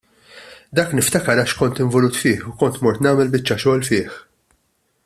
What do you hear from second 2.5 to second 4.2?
u kont mort nagħmel biċċa xogħol fih.